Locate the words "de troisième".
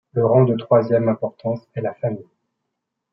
0.45-1.09